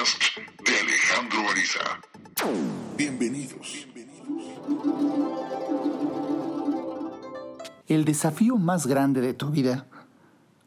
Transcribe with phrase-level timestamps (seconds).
[0.00, 2.00] podcast de Alejandro Ariza.
[2.96, 3.86] Bienvenidos.
[7.86, 9.86] El desafío más grande de tu vida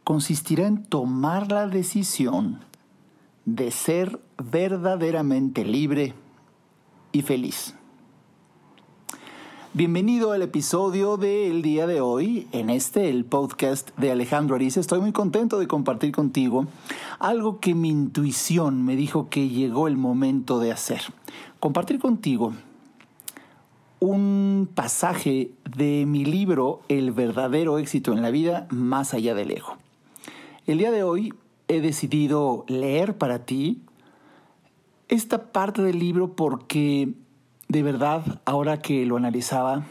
[0.04, 2.59] consistirá en tomar la decisión
[3.46, 6.13] de ser verdaderamente libre
[7.11, 7.73] y feliz.
[9.76, 14.80] Bienvenido al episodio del día de hoy, en este, el podcast de Alejandro Ariza.
[14.80, 16.68] Estoy muy contento de compartir contigo
[17.18, 21.02] algo que mi intuición me dijo que llegó el momento de hacer.
[21.59, 22.54] Compartir contigo
[24.00, 29.78] un pasaje de mi libro El verdadero éxito en la vida más allá del ego.
[30.67, 31.34] El día de hoy
[31.67, 33.81] he decidido leer para ti
[35.08, 37.16] esta parte del libro porque
[37.73, 39.81] de verdad, ahora que lo analizaba,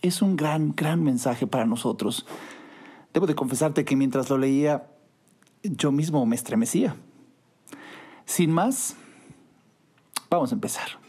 [0.00, 2.24] es un gran, gran mensaje para nosotros.
[3.12, 4.86] Debo de confesarte que mientras lo leía,
[5.62, 6.96] yo mismo me estremecía.
[8.24, 8.96] Sin más,
[10.30, 11.03] vamos a empezar.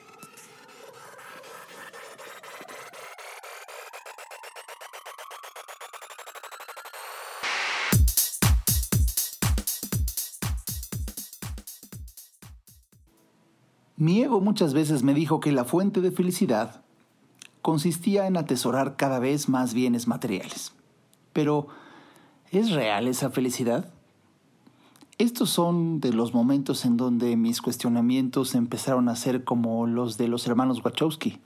[13.97, 16.81] Mi ego muchas veces me dijo que la fuente de felicidad
[17.61, 20.73] consistía en atesorar cada vez más bienes materiales.
[21.31, 21.67] Pero,
[22.51, 23.89] ¿es real esa felicidad?
[25.17, 30.27] Estos son de los momentos en donde mis cuestionamientos empezaron a ser como los de
[30.27, 31.39] los hermanos Wachowski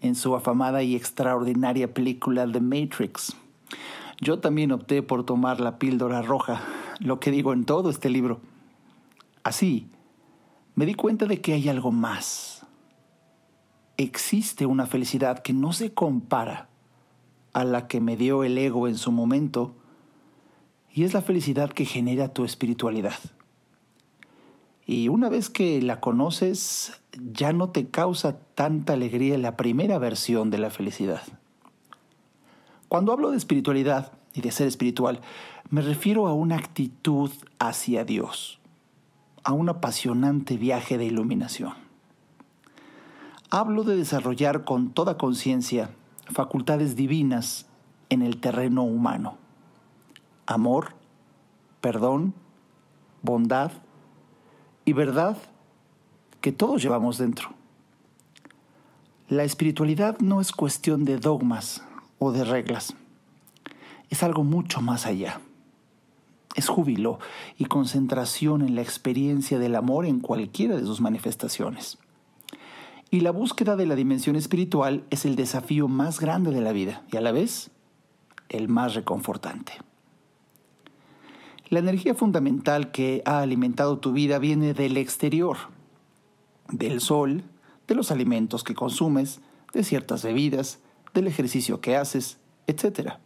[0.00, 3.36] en su afamada y extraordinaria película The Matrix.
[4.22, 6.62] Yo también opté por tomar la píldora roja,
[6.98, 8.40] lo que digo en todo este libro.
[9.42, 9.86] Así,
[10.80, 12.64] me di cuenta de que hay algo más.
[13.98, 16.70] Existe una felicidad que no se compara
[17.52, 19.74] a la que me dio el ego en su momento,
[20.90, 23.18] y es la felicidad que genera tu espiritualidad.
[24.86, 26.98] Y una vez que la conoces,
[27.30, 31.20] ya no te causa tanta alegría la primera versión de la felicidad.
[32.88, 35.20] Cuando hablo de espiritualidad y de ser espiritual,
[35.68, 38.59] me refiero a una actitud hacia Dios
[39.44, 41.74] a un apasionante viaje de iluminación.
[43.50, 45.90] Hablo de desarrollar con toda conciencia
[46.26, 47.66] facultades divinas
[48.08, 49.38] en el terreno humano.
[50.46, 50.94] Amor,
[51.80, 52.34] perdón,
[53.22, 53.72] bondad
[54.84, 55.36] y verdad
[56.40, 57.50] que todos llevamos dentro.
[59.28, 61.84] La espiritualidad no es cuestión de dogmas
[62.18, 62.94] o de reglas,
[64.08, 65.40] es algo mucho más allá
[66.54, 67.18] es júbilo
[67.56, 71.98] y concentración en la experiencia del amor en cualquiera de sus manifestaciones.
[73.10, 77.02] Y la búsqueda de la dimensión espiritual es el desafío más grande de la vida
[77.10, 77.70] y a la vez
[78.48, 79.72] el más reconfortante.
[81.68, 85.56] La energía fundamental que ha alimentado tu vida viene del exterior,
[86.68, 87.44] del sol,
[87.86, 89.40] de los alimentos que consumes,
[89.72, 90.80] de ciertas bebidas,
[91.14, 93.18] del ejercicio que haces, etc.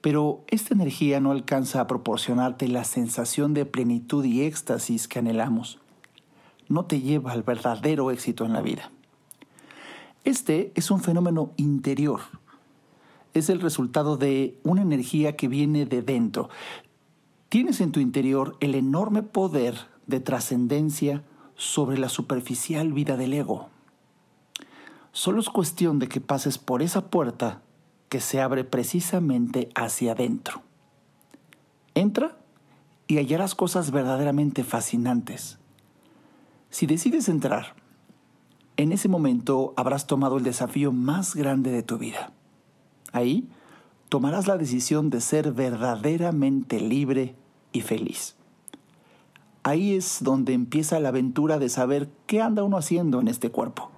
[0.00, 5.78] Pero esta energía no alcanza a proporcionarte la sensación de plenitud y éxtasis que anhelamos.
[6.68, 8.90] No te lleva al verdadero éxito en la vida.
[10.24, 12.20] Este es un fenómeno interior.
[13.34, 16.48] Es el resultado de una energía que viene de dentro.
[17.48, 19.74] Tienes en tu interior el enorme poder
[20.06, 21.22] de trascendencia
[21.56, 23.68] sobre la superficial vida del ego.
[25.12, 27.62] Solo es cuestión de que pases por esa puerta
[28.10, 30.62] que se abre precisamente hacia adentro.
[31.94, 32.36] Entra
[33.06, 35.58] y hallarás cosas verdaderamente fascinantes.
[36.70, 37.74] Si decides entrar,
[38.76, 42.32] en ese momento habrás tomado el desafío más grande de tu vida.
[43.12, 43.48] Ahí
[44.08, 47.36] tomarás la decisión de ser verdaderamente libre
[47.72, 48.34] y feliz.
[49.62, 53.90] Ahí es donde empieza la aventura de saber qué anda uno haciendo en este cuerpo,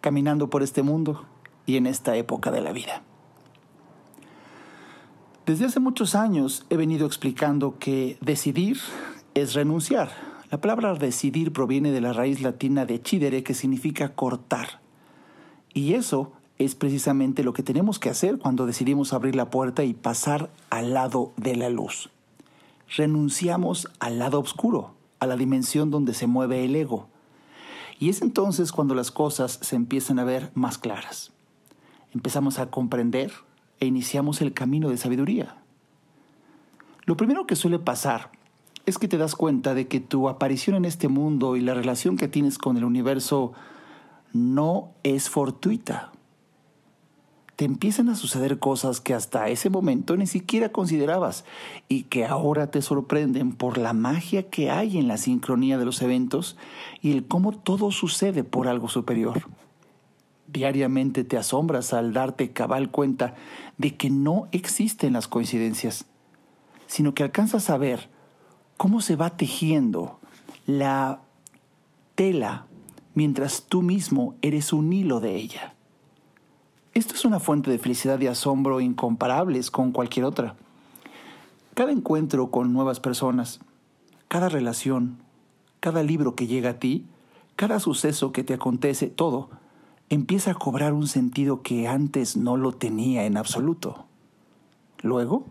[0.00, 1.26] caminando por este mundo
[1.66, 3.02] y en esta época de la vida.
[5.44, 8.78] Desde hace muchos años he venido explicando que decidir
[9.34, 10.10] es renunciar.
[10.52, 14.80] La palabra decidir proviene de la raíz latina decidere, que significa cortar.
[15.74, 19.94] Y eso es precisamente lo que tenemos que hacer cuando decidimos abrir la puerta y
[19.94, 22.10] pasar al lado de la luz.
[22.96, 27.08] Renunciamos al lado oscuro, a la dimensión donde se mueve el ego.
[27.98, 31.32] Y es entonces cuando las cosas se empiezan a ver más claras.
[32.12, 33.32] Empezamos a comprender
[33.82, 35.56] e iniciamos el camino de sabiduría.
[37.04, 38.30] Lo primero que suele pasar
[38.86, 42.16] es que te das cuenta de que tu aparición en este mundo y la relación
[42.16, 43.54] que tienes con el universo
[44.32, 46.12] no es fortuita.
[47.56, 51.44] te empiezan a suceder cosas que hasta ese momento ni siquiera considerabas
[51.88, 56.02] y que ahora te sorprenden por la magia que hay en la sincronía de los
[56.02, 56.56] eventos
[57.00, 59.42] y el cómo todo sucede por algo superior.
[60.52, 63.34] Diariamente te asombras al darte cabal cuenta
[63.78, 66.04] de que no existen las coincidencias,
[66.86, 68.10] sino que alcanzas a ver
[68.76, 70.20] cómo se va tejiendo
[70.66, 71.20] la
[72.14, 72.66] tela
[73.14, 75.74] mientras tú mismo eres un hilo de ella.
[76.92, 80.56] Esto es una fuente de felicidad y asombro incomparables con cualquier otra.
[81.72, 83.60] Cada encuentro con nuevas personas,
[84.28, 85.16] cada relación,
[85.80, 87.06] cada libro que llega a ti,
[87.56, 89.48] cada suceso que te acontece, todo,
[90.12, 94.04] empieza a cobrar un sentido que antes no lo tenía en absoluto.
[95.00, 95.46] Luego,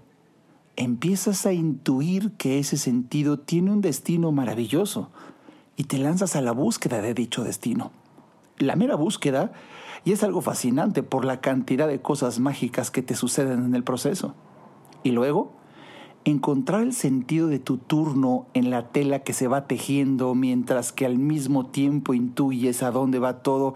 [0.75, 5.09] empiezas a intuir que ese sentido tiene un destino maravilloso
[5.77, 7.91] y te lanzas a la búsqueda de dicho destino.
[8.59, 9.51] La mera búsqueda
[10.05, 13.83] y es algo fascinante por la cantidad de cosas mágicas que te suceden en el
[13.83, 14.35] proceso.
[15.01, 15.53] Y luego,
[16.25, 21.05] encontrar el sentido de tu turno en la tela que se va tejiendo mientras que
[21.05, 23.73] al mismo tiempo intuyes a dónde va todo,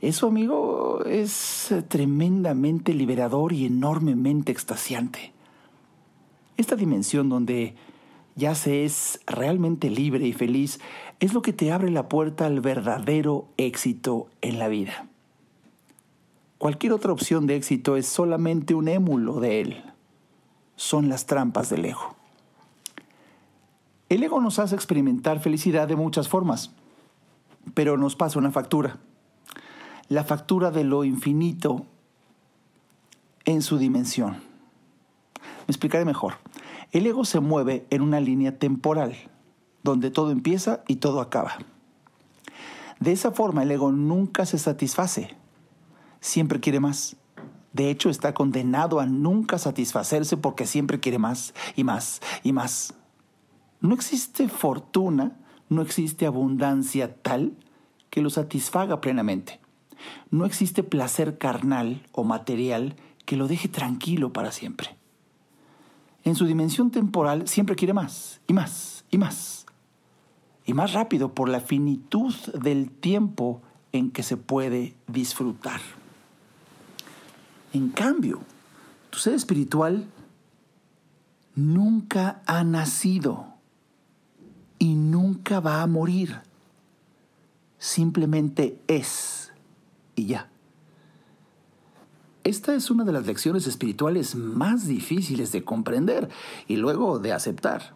[0.00, 5.32] eso amigo es tremendamente liberador y enormemente extasiante.
[6.56, 7.74] Esta dimensión donde
[8.36, 10.80] ya se es realmente libre y feliz
[11.20, 15.08] es lo que te abre la puerta al verdadero éxito en la vida.
[16.58, 19.93] Cualquier otra opción de éxito es solamente un émulo de él.
[20.76, 22.14] Son las trampas del ego.
[24.08, 26.72] El ego nos hace experimentar felicidad de muchas formas,
[27.74, 28.98] pero nos pasa una factura.
[30.08, 31.86] La factura de lo infinito
[33.44, 34.32] en su dimensión.
[34.32, 36.34] Me explicaré mejor.
[36.92, 39.16] El ego se mueve en una línea temporal,
[39.82, 41.56] donde todo empieza y todo acaba.
[43.00, 45.36] De esa forma el ego nunca se satisface
[46.24, 47.16] siempre quiere más.
[47.74, 52.94] De hecho, está condenado a nunca satisfacerse porque siempre quiere más y más y más.
[53.80, 55.36] No existe fortuna,
[55.68, 57.52] no existe abundancia tal
[58.10, 59.60] que lo satisfaga plenamente.
[60.30, 62.94] No existe placer carnal o material
[63.24, 64.96] que lo deje tranquilo para siempre.
[66.22, 69.66] En su dimensión temporal siempre quiere más y más y más.
[70.64, 75.80] Y más rápido por la finitud del tiempo en que se puede disfrutar.
[77.74, 78.38] En cambio,
[79.10, 80.06] tu ser espiritual
[81.56, 83.46] nunca ha nacido
[84.78, 86.40] y nunca va a morir.
[87.78, 89.52] Simplemente es
[90.14, 90.48] y ya.
[92.44, 96.28] Esta es una de las lecciones espirituales más difíciles de comprender
[96.68, 97.92] y luego de aceptar.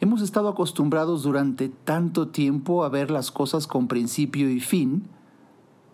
[0.00, 5.04] Hemos estado acostumbrados durante tanto tiempo a ver las cosas con principio y fin,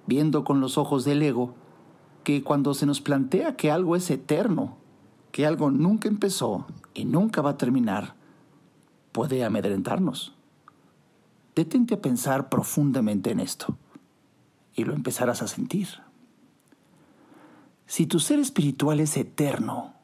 [0.06, 1.54] viendo con los ojos del ego,
[2.24, 4.76] que cuando se nos plantea que algo es eterno,
[5.32, 8.14] que algo nunca empezó y nunca va a terminar,
[9.12, 10.34] puede amedrentarnos.
[11.54, 13.76] Detente a pensar profundamente en esto
[14.74, 15.88] y lo empezarás a sentir.
[17.86, 19.94] Si tu ser espiritual es eterno,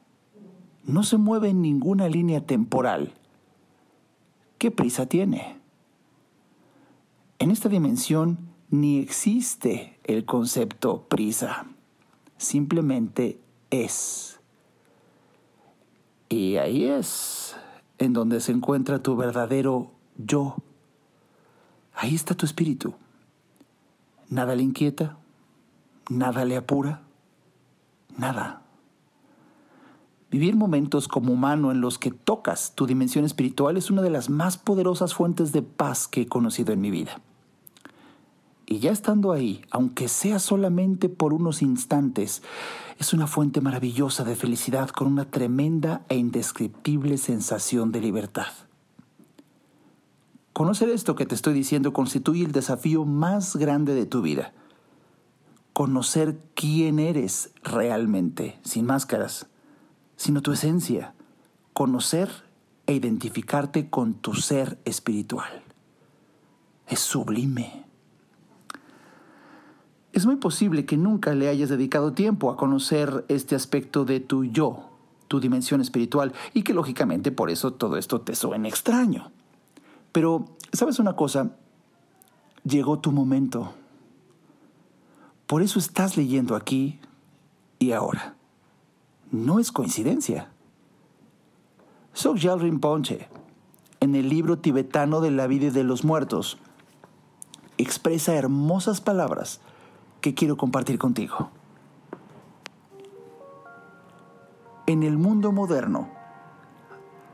[0.83, 3.13] no se mueve en ninguna línea temporal,
[4.57, 5.57] ¿qué prisa tiene?
[7.39, 11.67] En esta dimensión ni existe el concepto prisa
[12.37, 13.39] simplemente
[13.69, 14.39] es.
[16.29, 17.55] Y ahí es
[17.97, 20.55] en donde se encuentra tu verdadero yo.
[21.93, 22.93] Ahí está tu espíritu.
[24.29, 25.17] Nada le inquieta,
[26.09, 27.01] nada le apura,
[28.17, 28.61] nada.
[30.29, 34.29] Vivir momentos como humano en los que tocas tu dimensión espiritual es una de las
[34.29, 37.21] más poderosas fuentes de paz que he conocido en mi vida.
[38.69, 42.43] Y ya estando ahí, aunque sea solamente por unos instantes,
[42.99, 48.51] es una fuente maravillosa de felicidad con una tremenda e indescriptible sensación de libertad.
[50.51, 54.53] Conocer esto que te estoy diciendo constituye el desafío más grande de tu vida.
[55.71, 59.47] Conocer quién eres realmente, sin máscaras,
[60.17, 61.13] sino tu esencia.
[61.71, 62.29] Conocer
[62.85, 65.63] e identificarte con tu ser espiritual.
[66.87, 67.86] Es sublime.
[70.17, 74.45] Es muy posible que nunca le hayas dedicado tiempo a conocer este aspecto de tu
[74.45, 74.89] yo,
[75.27, 79.29] tu dimensión espiritual, y que lógicamente por eso todo esto te suena extraño.
[80.11, 81.51] Pero, ¿sabes una cosa?
[82.63, 83.75] Llegó tu momento.
[85.45, 86.99] Por eso estás leyendo aquí
[87.77, 88.33] y ahora.
[89.29, 90.49] No es coincidencia.
[92.13, 93.27] Sogyal Rinpoche,
[93.99, 96.57] en el libro tibetano de la vida y de los muertos,
[97.77, 99.61] expresa hermosas palabras
[100.21, 101.51] que quiero compartir contigo.
[104.85, 106.09] En el mundo moderno,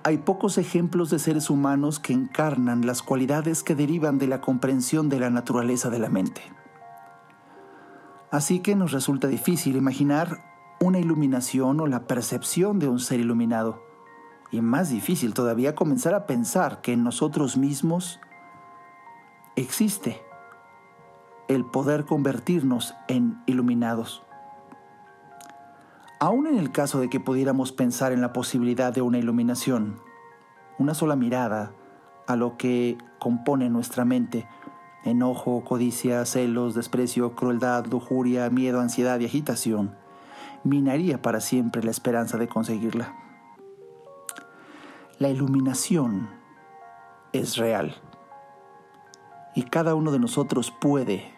[0.04, 5.08] hay pocos ejemplos de seres humanos que encarnan las cualidades que derivan de la comprensión
[5.08, 6.42] de la naturaleza de la mente.
[8.32, 10.40] Así que nos resulta difícil imaginar
[10.82, 13.82] una iluminación o la percepción de un ser iluminado.
[14.52, 18.20] Y más difícil todavía comenzar a pensar que en nosotros mismos
[19.56, 20.22] existe
[21.48, 24.24] el poder convertirnos en iluminados.
[26.20, 30.00] Aún en el caso de que pudiéramos pensar en la posibilidad de una iluminación,
[30.80, 31.74] una sola mirada
[32.28, 34.48] a lo que compone nuestra mente,
[35.04, 39.96] enojo, codicia, celos, desprecio, crueldad, lujuria, miedo, ansiedad y agitación,
[40.64, 43.14] minaría para siempre la esperanza de conseguirla.
[45.20, 46.30] La iluminación
[47.34, 47.96] es real
[49.56, 51.33] y cada uno de nosotros puede,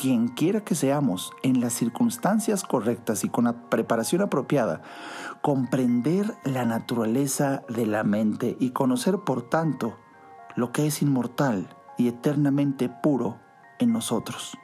[0.00, 4.80] quien quiera que seamos, en las circunstancias correctas y con la preparación apropiada,
[5.42, 9.98] comprender la naturaleza de la mente y conocer, por tanto,
[10.56, 13.40] lo que es inmortal y eternamente puro
[13.78, 14.56] en nosotros.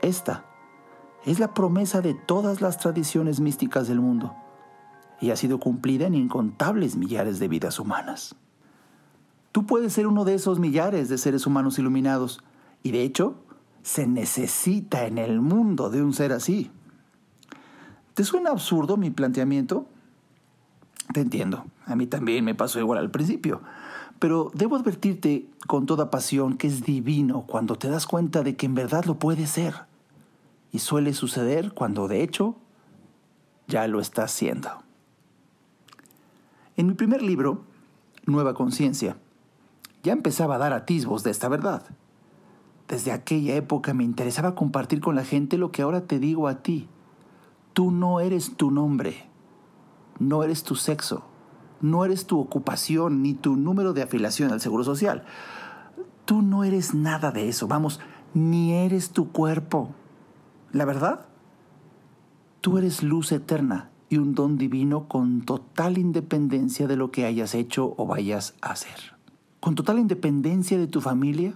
[0.00, 0.44] Esta
[1.24, 4.36] es la promesa de todas las tradiciones místicas del mundo
[5.20, 8.36] y ha sido cumplida en incontables millares de vidas humanas.
[9.50, 12.44] Tú puedes ser uno de esos millares de seres humanos iluminados
[12.84, 13.42] y de hecho
[13.82, 16.70] se necesita en el mundo de un ser así.
[18.14, 19.86] ¿Te suena absurdo mi planteamiento?
[21.12, 23.62] Te entiendo, a mí también me pasó igual al principio,
[24.18, 28.66] pero debo advertirte con toda pasión que es divino cuando te das cuenta de que
[28.66, 29.74] en verdad lo puede ser.
[30.72, 32.56] Y suele suceder cuando de hecho
[33.66, 34.70] ya lo está haciendo.
[36.76, 37.64] En mi primer libro,
[38.26, 39.16] Nueva Conciencia,
[40.02, 41.82] ya empezaba a dar atisbos de esta verdad.
[42.90, 46.60] Desde aquella época me interesaba compartir con la gente lo que ahora te digo a
[46.60, 46.88] ti.
[47.72, 49.28] Tú no eres tu nombre,
[50.18, 51.22] no eres tu sexo,
[51.80, 55.22] no eres tu ocupación ni tu número de afiliación al Seguro Social.
[56.24, 58.00] Tú no eres nada de eso, vamos,
[58.34, 59.94] ni eres tu cuerpo.
[60.72, 61.26] La verdad,
[62.60, 67.54] tú eres luz eterna y un don divino con total independencia de lo que hayas
[67.54, 69.14] hecho o vayas a hacer.
[69.60, 71.54] Con total independencia de tu familia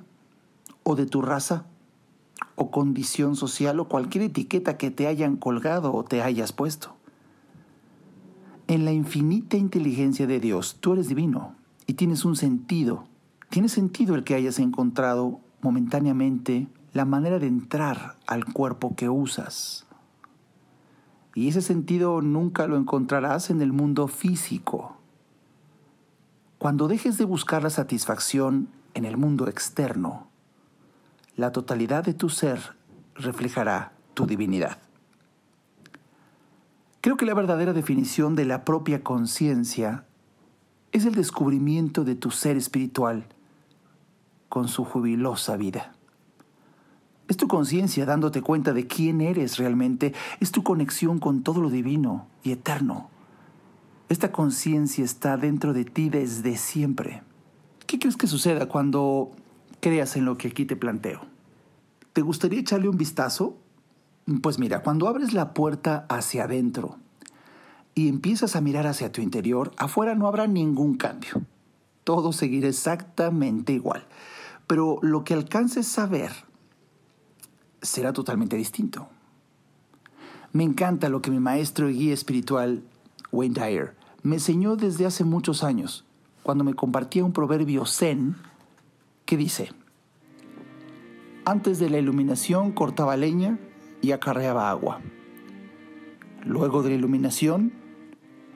[0.84, 1.66] o de tu raza
[2.56, 6.94] o condición social o cualquier etiqueta que te hayan colgado o te hayas puesto.
[8.68, 11.54] En la infinita inteligencia de Dios, tú eres divino
[11.86, 13.04] y tienes un sentido.
[13.50, 19.86] Tiene sentido el que hayas encontrado momentáneamente la manera de entrar al cuerpo que usas.
[21.34, 24.96] Y ese sentido nunca lo encontrarás en el mundo físico.
[26.58, 30.28] Cuando dejes de buscar la satisfacción en el mundo externo,
[31.36, 32.76] la totalidad de tu ser
[33.14, 34.78] reflejará tu divinidad.
[37.00, 40.04] Creo que la verdadera definición de la propia conciencia
[40.92, 43.26] es el descubrimiento de tu ser espiritual
[44.48, 45.94] con su jubilosa vida.
[47.26, 51.70] Es tu conciencia dándote cuenta de quién eres realmente, es tu conexión con todo lo
[51.70, 53.10] divino y eterno.
[54.08, 57.22] Esta conciencia está dentro de ti desde siempre.
[57.86, 59.30] ¿Qué crees que suceda cuando
[59.84, 61.20] creas en lo que aquí te planteo?
[62.14, 63.58] ¿Te gustaría echarle un vistazo?
[64.40, 66.96] Pues mira, cuando abres la puerta hacia adentro
[67.94, 71.42] y empiezas a mirar hacia tu interior, afuera no habrá ningún cambio.
[72.02, 74.06] Todo seguirá exactamente igual.
[74.66, 76.32] Pero lo que alcances a ver
[77.82, 79.08] será totalmente distinto.
[80.52, 82.82] Me encanta lo que mi maestro y guía espiritual,
[83.32, 86.06] Wayne Dyer, me enseñó desde hace muchos años,
[86.42, 88.36] cuando me compartía un proverbio zen
[89.24, 89.70] que dice,
[91.44, 93.58] antes de la iluminación cortaba leña
[94.00, 95.00] y acarreaba agua.
[96.42, 97.72] Luego de la iluminación,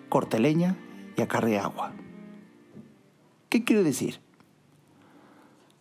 [0.09, 0.77] corta leña
[1.17, 1.93] y acarrea agua.
[3.49, 4.21] ¿Qué quiere decir?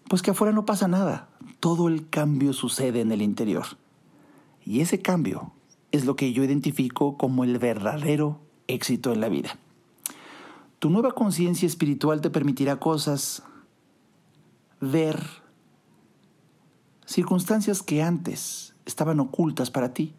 [0.09, 1.29] Pues que afuera no pasa nada,
[1.59, 3.65] todo el cambio sucede en el interior.
[4.65, 5.53] Y ese cambio
[5.91, 9.57] es lo que yo identifico como el verdadero éxito en la vida.
[10.79, 13.43] Tu nueva conciencia espiritual te permitirá cosas,
[14.81, 15.23] ver
[17.05, 20.13] circunstancias que antes estaban ocultas para ti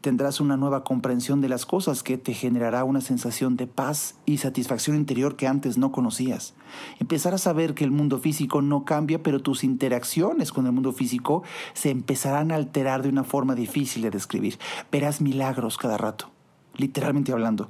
[0.00, 4.38] tendrás una nueva comprensión de las cosas que te generará una sensación de paz y
[4.38, 6.54] satisfacción interior que antes no conocías.
[7.00, 10.92] Empezarás a ver que el mundo físico no cambia, pero tus interacciones con el mundo
[10.92, 11.42] físico
[11.74, 14.58] se empezarán a alterar de una forma difícil de describir.
[14.92, 16.30] Verás milagros cada rato,
[16.76, 17.68] literalmente hablando.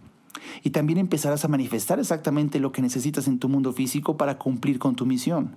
[0.63, 4.79] Y también empezarás a manifestar exactamente lo que necesitas en tu mundo físico para cumplir
[4.79, 5.57] con tu misión.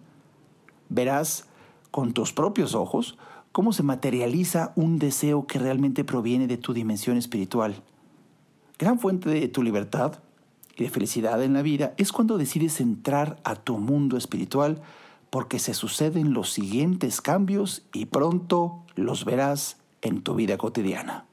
[0.89, 1.45] Verás
[1.91, 3.17] con tus propios ojos
[3.51, 7.83] cómo se materializa un deseo que realmente proviene de tu dimensión espiritual.
[8.79, 10.19] Gran fuente de tu libertad
[10.75, 14.81] y de felicidad en la vida es cuando decides entrar a tu mundo espiritual
[15.29, 21.25] porque se suceden los siguientes cambios y pronto los verás en tu vida cotidiana.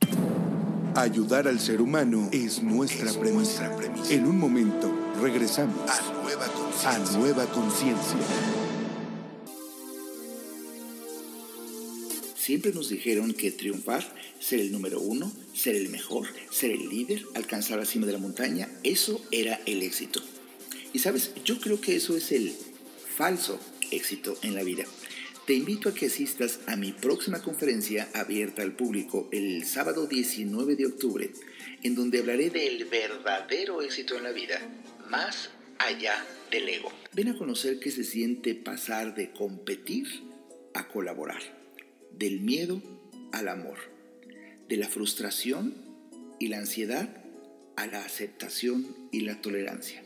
[0.94, 3.70] Ayudar al ser humano es nuestra, premisa.
[4.10, 5.88] En un momento regresamos
[6.84, 8.18] a Nueva Conciencia.
[12.36, 14.04] Siempre nos dijeron que triunfar,
[14.40, 18.18] ser el número uno, ser el mejor, ser el líder, alcanzar la cima de la
[18.18, 20.20] montaña, eso era el éxito.
[20.92, 22.54] Y sabes, yo creo que eso es el
[23.16, 24.84] falso éxito en la vida.
[25.48, 30.76] Te invito a que asistas a mi próxima conferencia abierta al público el sábado 19
[30.76, 31.30] de octubre,
[31.82, 34.60] en donde hablaré del verdadero éxito en la vida,
[35.08, 36.92] más allá del ego.
[37.14, 40.06] Ven a conocer qué se siente pasar de competir
[40.74, 41.40] a colaborar,
[42.12, 42.82] del miedo
[43.32, 43.78] al amor,
[44.68, 45.74] de la frustración
[46.38, 47.24] y la ansiedad
[47.76, 50.04] a la aceptación y la tolerancia,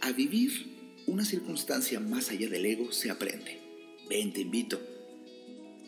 [0.00, 3.69] a vivir una circunstancia más allá del ego se aprende.
[4.10, 4.80] Ven, te invito.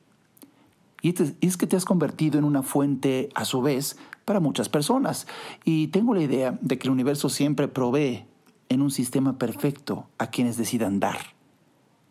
[1.03, 5.29] Y es que te has convertido en una fuente, a su vez, para muchas personas.
[5.65, 8.25] Y tengo la idea de que el universo siempre provee
[8.71, 11.19] en un sistema perfecto a quienes decidan dar.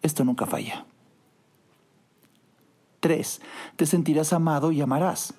[0.03, 0.85] Esto nunca falla.
[2.99, 3.41] 3.
[3.75, 5.33] Te sentirás amado y amarás.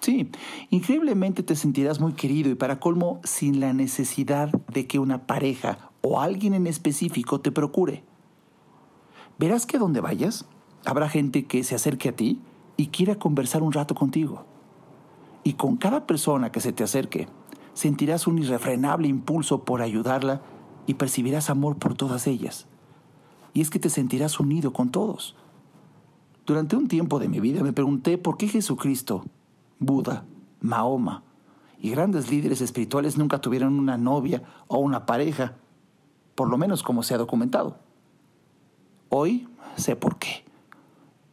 [0.00, 0.30] Sí,
[0.68, 5.90] increíblemente te sentirás muy querido y para colmo sin la necesidad de que una pareja
[6.02, 8.04] o alguien en específico te procure.
[9.38, 10.44] Verás que donde vayas,
[10.84, 12.40] Habrá gente que se acerque a ti
[12.76, 14.44] y quiera conversar un rato contigo.
[15.44, 17.28] Y con cada persona que se te acerque,
[17.78, 20.42] sentirás un irrefrenable impulso por ayudarla
[20.88, 22.66] y percibirás amor por todas ellas.
[23.54, 25.36] Y es que te sentirás unido con todos.
[26.44, 29.24] Durante un tiempo de mi vida me pregunté por qué Jesucristo,
[29.78, 30.24] Buda,
[30.60, 31.22] Mahoma
[31.80, 35.54] y grandes líderes espirituales nunca tuvieron una novia o una pareja,
[36.34, 37.78] por lo menos como se ha documentado.
[39.08, 40.44] Hoy sé por qué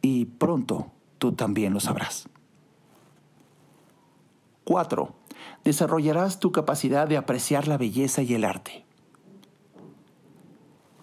[0.00, 2.28] y pronto tú también lo sabrás.
[4.62, 5.25] 4.
[5.64, 8.86] Desarrollarás tu capacidad de apreciar la belleza y el arte.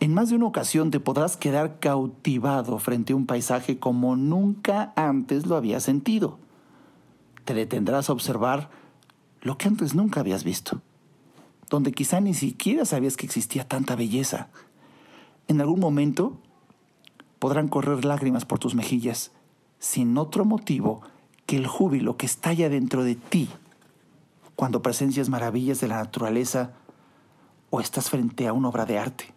[0.03, 4.91] En más de una ocasión te podrás quedar cautivado frente a un paisaje como nunca
[4.97, 6.39] antes lo habías sentido.
[7.45, 8.69] Te detendrás a observar
[9.41, 10.81] lo que antes nunca habías visto,
[11.69, 14.49] donde quizá ni siquiera sabías que existía tanta belleza.
[15.47, 16.37] En algún momento
[17.39, 19.31] podrán correr lágrimas por tus mejillas,
[19.79, 21.01] sin otro motivo
[21.45, 23.49] que el júbilo que estalla dentro de ti
[24.55, 26.71] cuando presencias maravillas de la naturaleza
[27.69, 29.33] o estás frente a una obra de arte.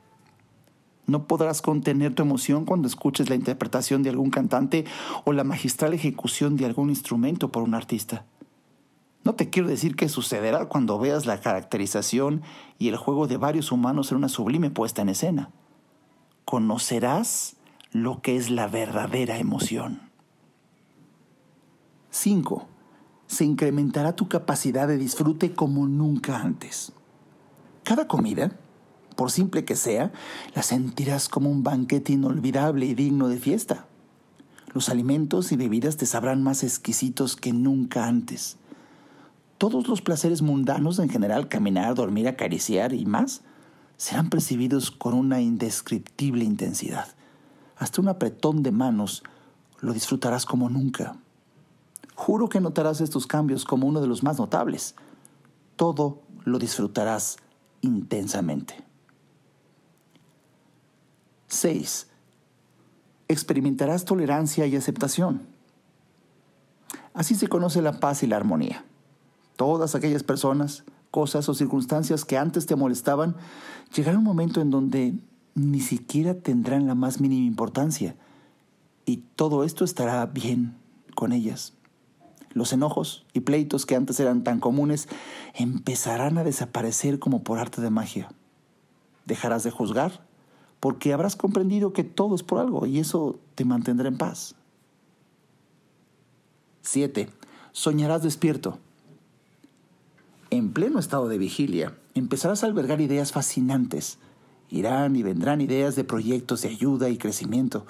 [1.07, 4.85] No podrás contener tu emoción cuando escuches la interpretación de algún cantante
[5.25, 8.25] o la magistral ejecución de algún instrumento por un artista.
[9.23, 12.43] No te quiero decir qué sucederá cuando veas la caracterización
[12.79, 15.51] y el juego de varios humanos en una sublime puesta en escena.
[16.45, 17.57] Conocerás
[17.91, 20.11] lo que es la verdadera emoción.
[22.11, 22.69] 5.
[23.27, 26.93] Se incrementará tu capacidad de disfrute como nunca antes.
[27.85, 28.53] Cada comida,
[29.17, 30.12] por simple que sea,
[30.55, 33.87] la sentirás como un banquete inolvidable y digno de fiesta.
[34.73, 38.59] Los alimentos y bebidas te sabrán más exquisitos que nunca antes.
[39.59, 43.43] Todos los placeres mundanos en general, caminar, dormir, acariciar y más,
[43.97, 47.17] serán percibidos con una indescriptible intensidad
[47.77, 49.23] hasta un apretón de manos,
[49.81, 51.17] lo disfrutarás como nunca.
[52.17, 54.97] Juro que notarás estos cambios como uno de los más notables.
[55.77, 57.37] Todo lo disfrutarás
[57.83, 58.85] intensamente.
[61.49, 62.09] 6.
[63.29, 65.47] Experimentarás tolerancia y aceptación.
[67.15, 68.85] Así se conoce la paz y la armonía.
[69.57, 73.37] Todas aquellas personas, cosas o circunstancias que antes te molestaban,
[73.95, 75.15] llegará un momento en donde
[75.55, 78.17] ni siquiera tendrán la más mínima importancia
[79.07, 80.77] y todo esto estará bien
[81.15, 81.76] con ellas.
[82.57, 85.09] Los enojos y pleitos que antes eran tan comunes
[85.53, 88.31] empezarán a desaparecer como por arte de magia.
[89.27, 90.25] Dejarás de juzgar
[90.81, 94.55] porque habrás comprendido que todo es por algo y eso te mantendrá en paz.
[96.81, 97.29] 7.
[97.73, 98.79] Soñarás despierto.
[100.49, 104.19] En pleno estado de vigilia, empezarás a albergar ideas fascinantes.
[104.71, 107.85] Irán y vendrán ideas de proyectos de ayuda y crecimiento.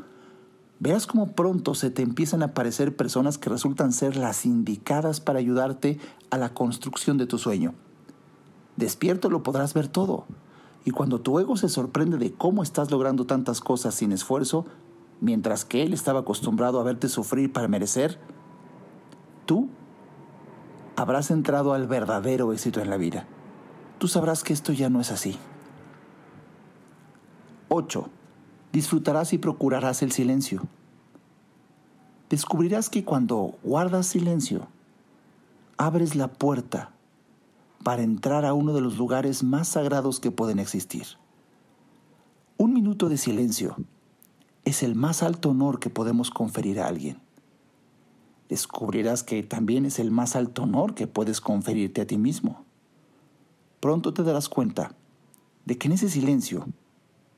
[0.78, 5.38] Verás cómo pronto se te empiezan a aparecer personas que resultan ser las indicadas para
[5.38, 5.98] ayudarte
[6.30, 7.74] a la construcción de tu sueño.
[8.76, 10.26] Despierto lo podrás ver todo.
[10.84, 14.66] Y cuando tu ego se sorprende de cómo estás logrando tantas cosas sin esfuerzo,
[15.20, 18.20] mientras que él estaba acostumbrado a verte sufrir para merecer,
[19.46, 19.68] tú
[20.94, 23.26] habrás entrado al verdadero éxito en la vida.
[23.98, 25.38] Tú sabrás que esto ya no es así.
[27.68, 28.08] 8.
[28.72, 30.62] Disfrutarás y procurarás el silencio.
[32.28, 34.68] Descubrirás que cuando guardas silencio,
[35.76, 36.92] abres la puerta
[37.82, 41.06] para entrar a uno de los lugares más sagrados que pueden existir.
[42.58, 43.76] Un minuto de silencio
[44.64, 47.20] es el más alto honor que podemos conferir a alguien
[48.48, 52.64] descubrirás que también es el más alto honor que puedes conferirte a ti mismo.
[53.80, 54.94] Pronto te darás cuenta
[55.64, 56.66] de que en ese silencio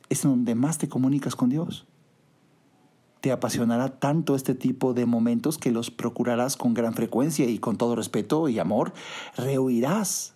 [0.08, 1.86] es donde más te comunicas con Dios.
[3.20, 7.76] Te apasionará tanto este tipo de momentos que los procurarás con gran frecuencia y con
[7.76, 8.92] todo respeto y amor,
[9.36, 10.34] rehuirás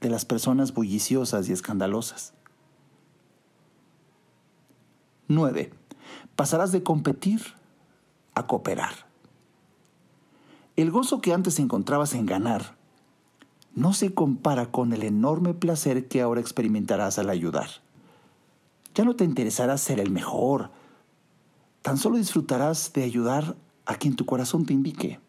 [0.00, 2.34] de las personas bulliciosas y escandalosas.
[5.28, 5.72] 9.
[6.34, 7.42] Pasarás de competir
[8.34, 9.06] a cooperar.
[10.76, 12.76] El gozo que antes encontrabas en ganar
[13.74, 17.85] no se compara con el enorme placer que ahora experimentarás al ayudar.
[18.96, 20.70] Ya no te interesará ser el mejor,
[21.82, 23.54] tan solo disfrutarás de ayudar
[23.84, 25.20] a quien tu corazón te indique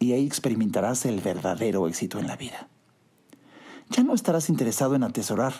[0.00, 2.68] y ahí experimentarás el verdadero éxito en la vida.
[3.88, 5.54] Ya no estarás interesado en atesorar,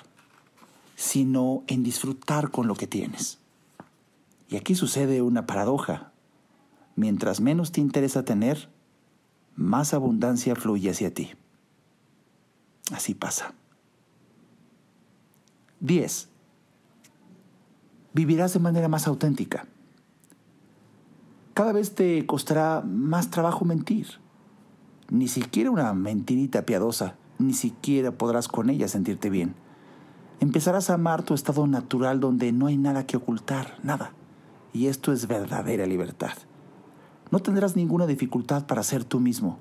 [0.96, 3.38] sino en disfrutar con lo que tienes.
[4.48, 6.10] Y aquí sucede una paradoja.
[6.96, 8.68] Mientras menos te interesa tener,
[9.54, 11.30] más abundancia fluye hacia ti.
[12.90, 13.54] Así pasa.
[15.78, 16.31] 10.
[18.14, 19.66] Vivirás de manera más auténtica.
[21.54, 24.06] Cada vez te costará más trabajo mentir.
[25.10, 29.54] Ni siquiera una mentirita piadosa, ni siquiera podrás con ella sentirte bien.
[30.40, 34.12] Empezarás a amar tu estado natural donde no hay nada que ocultar, nada.
[34.72, 36.32] Y esto es verdadera libertad
[37.32, 39.58] no tendrás ninguna dificultad para ser tú mismo,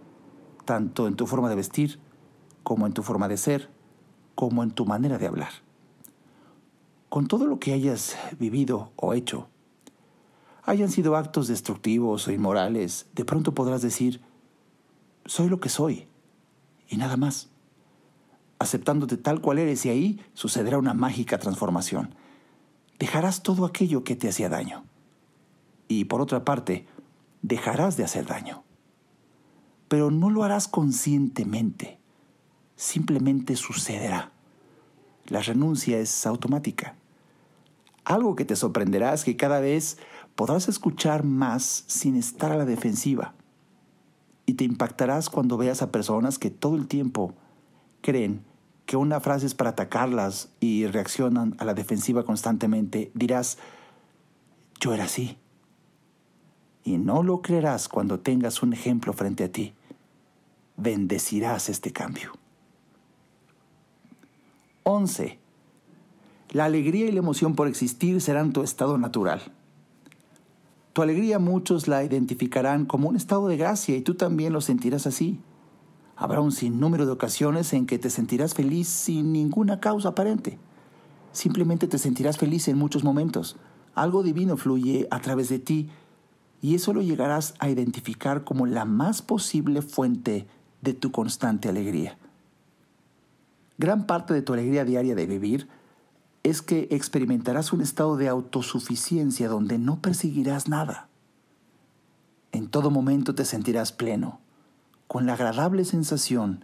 [0.65, 1.99] tanto en tu forma de vestir,
[2.63, 3.69] como en tu forma de ser,
[4.35, 5.51] como en tu manera de hablar.
[7.11, 9.49] Con todo lo que hayas vivido o hecho,
[10.63, 14.21] hayan sido actos destructivos o inmorales, de pronto podrás decir,
[15.25, 16.07] soy lo que soy,
[16.87, 17.49] y nada más.
[18.59, 22.15] Aceptándote tal cual eres y ahí sucederá una mágica transformación.
[22.97, 24.85] Dejarás todo aquello que te hacía daño.
[25.89, 26.87] Y por otra parte,
[27.41, 28.63] dejarás de hacer daño.
[29.89, 31.99] Pero no lo harás conscientemente,
[32.77, 34.31] simplemente sucederá.
[35.27, 36.95] La renuncia es automática.
[38.03, 39.97] Algo que te sorprenderá es que cada vez
[40.35, 43.33] podrás escuchar más sin estar a la defensiva.
[44.45, 47.33] Y te impactarás cuando veas a personas que todo el tiempo
[48.01, 48.43] creen
[48.85, 53.11] que una frase es para atacarlas y reaccionan a la defensiva constantemente.
[53.13, 53.57] Dirás,
[54.79, 55.37] yo era así
[56.83, 59.73] y no lo creerás cuando tengas un ejemplo frente a ti.
[60.77, 62.31] Bendecirás este cambio.
[64.83, 65.40] 11.
[66.51, 69.41] La alegría y la emoción por existir serán tu estado natural.
[70.91, 75.07] Tu alegría muchos la identificarán como un estado de gracia y tú también lo sentirás
[75.07, 75.39] así.
[76.17, 80.59] Habrá un sinnúmero de ocasiones en que te sentirás feliz sin ninguna causa aparente.
[81.31, 83.55] Simplemente te sentirás feliz en muchos momentos.
[83.95, 85.89] Algo divino fluye a través de ti
[86.61, 90.47] y eso lo llegarás a identificar como la más posible fuente
[90.81, 92.17] de tu constante alegría.
[93.77, 95.69] Gran parte de tu alegría diaria de vivir
[96.43, 101.07] es que experimentarás un estado de autosuficiencia donde no perseguirás nada.
[102.51, 104.39] En todo momento te sentirás pleno,
[105.07, 106.63] con la agradable sensación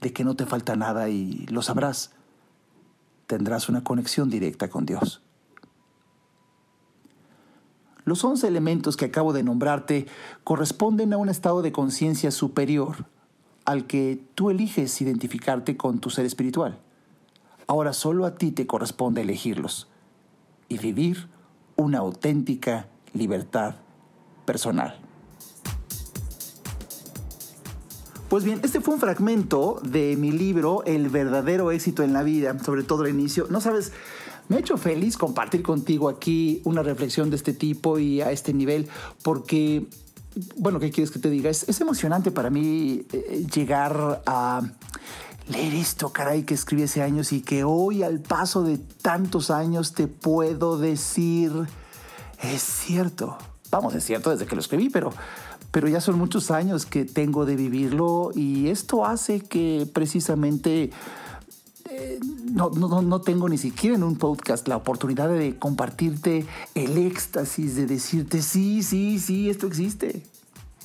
[0.00, 2.12] de que no te falta nada y lo sabrás.
[3.26, 5.22] Tendrás una conexión directa con Dios.
[8.04, 10.06] Los once elementos que acabo de nombrarte
[10.44, 13.06] corresponden a un estado de conciencia superior
[13.64, 16.78] al que tú eliges identificarte con tu ser espiritual.
[17.66, 19.88] Ahora solo a ti te corresponde elegirlos
[20.68, 21.28] y vivir
[21.76, 23.76] una auténtica libertad
[24.44, 25.00] personal.
[28.28, 32.58] Pues bien, este fue un fragmento de mi libro El verdadero éxito en la vida,
[32.58, 33.46] sobre todo el inicio.
[33.50, 33.92] No sabes,
[34.48, 38.52] me ha hecho feliz compartir contigo aquí una reflexión de este tipo y a este
[38.52, 38.88] nivel,
[39.22, 39.86] porque,
[40.56, 41.50] bueno, ¿qué quieres que te diga?
[41.50, 44.62] Es, emocionante para mí eh, llegar a
[45.48, 49.92] leer esto, caray, que escribí hace años y que hoy al paso de tantos años
[49.92, 51.52] te puedo decir,
[52.42, 53.38] es cierto.
[53.70, 55.12] Vamos, es cierto desde que lo escribí, pero
[55.76, 60.90] pero ya son muchos años que tengo de vivirlo y esto hace que precisamente
[61.90, 62.18] eh,
[62.50, 67.84] no, no, tengo ni siquiera en un podcast la oportunidad de compartirte el éxtasis de
[67.84, 70.22] decirte, sí, sí, sí, esto existe.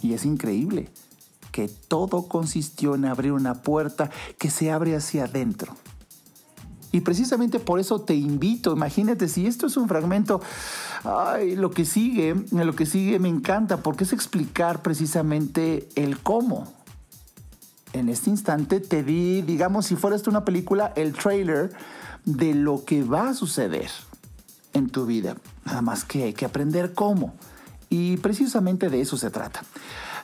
[0.02, 0.90] Y es increíble
[1.52, 5.76] que todo consistió en abrir una puerta que se abre hacia adentro.
[6.92, 10.42] Y precisamente por eso te invito, imagínate, si esto es un fragmento,
[11.04, 16.68] ay, lo que sigue, lo que sigue me encanta, porque es explicar precisamente el cómo.
[17.94, 21.72] En este instante te di, digamos, si fuera una película, el trailer
[22.26, 23.90] de lo que va a suceder
[24.74, 25.38] en tu vida.
[25.66, 27.34] Nada más que hay que aprender cómo.
[27.90, 29.64] Y precisamente de eso se trata.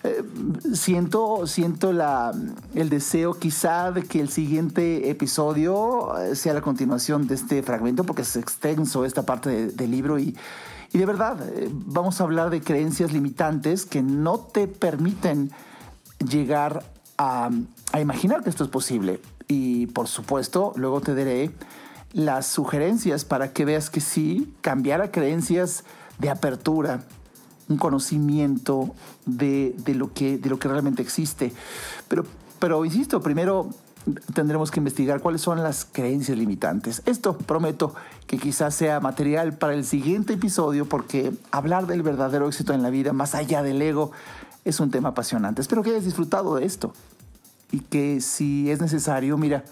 [0.04, 0.24] Eh,
[0.74, 2.32] siento, siento la,
[2.76, 8.04] el deseo quizá de que el siguiente episodio eh, sea la continuación de este fragmento,
[8.04, 10.38] porque es extenso esta parte del libro y,
[10.94, 15.52] y de verdad eh, vamos a hablar de creencias limitantes que no te permiten
[16.20, 16.84] llegar
[17.18, 17.50] a,
[17.92, 19.20] a imaginar que esto es posible.
[19.48, 21.52] Y por supuesto, luego te daré
[22.14, 25.84] las sugerencias para que veas que sí, cambiar a creencias
[26.20, 27.04] de apertura,
[27.70, 28.94] un conocimiento
[29.26, 31.54] de, lo, que, de lo que realmente existe.
[32.08, 32.26] Pero,
[32.60, 33.70] pero insisto, primero
[34.34, 37.02] tendremos que investigar cuáles son las creencias limitantes.
[37.06, 37.94] Esto prometo
[38.26, 42.90] que quizás sea material para el siguiente episodio porque hablar del verdadero éxito en la
[42.90, 44.12] vida, más allá del ego,
[44.64, 45.62] es un tema apasionante.
[45.62, 46.94] Espero que hayas disfrutado de esto
[47.72, 49.64] y que si es necesario, mira,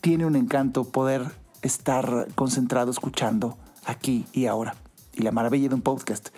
[0.00, 1.30] tiene un encanto poder
[1.62, 4.74] estar concentrado escuchando aquí y ahora.
[5.14, 6.30] Y la maravilla de un podcast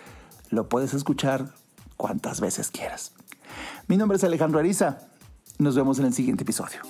[0.54, 1.54] lo puedes escuchar
[1.96, 3.12] cuantas veces quieras.
[3.88, 5.08] Mi nombre es Alejandro Ariza.
[5.58, 6.80] Nos vemos en el siguiente episodio.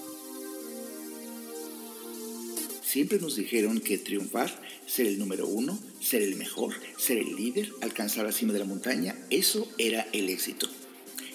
[2.83, 4.51] Siempre nos dijeron que triunfar,
[4.87, 8.65] ser el número uno, ser el mejor, ser el líder, alcanzar la cima de la
[8.65, 10.69] montaña, eso era el éxito.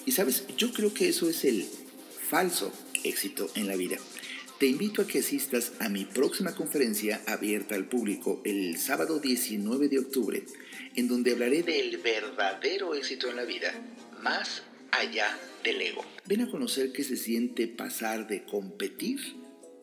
[0.06, 1.66] Y sabes, yo creo que eso es el
[2.28, 2.72] falso
[3.04, 3.98] éxito en la vida.
[4.58, 9.88] Te invito a que asistas a mi próxima conferencia abierta al público el sábado 19
[9.88, 10.44] de octubre
[10.96, 13.72] en donde hablaré del verdadero éxito en la vida,
[14.22, 16.04] más allá del ego.
[16.26, 19.20] Ven a conocer qué se siente pasar de competir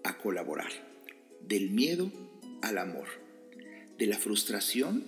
[0.03, 0.71] a colaborar,
[1.41, 2.11] del miedo
[2.61, 3.07] al amor,
[3.97, 5.03] de la frustración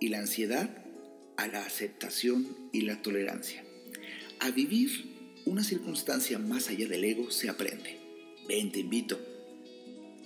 [0.00, 0.84] y la ansiedad
[1.36, 3.64] a la aceptación y la tolerancia.
[4.40, 7.98] A vivir una circunstancia más allá del ego se aprende.
[8.46, 9.18] Ven, te invito.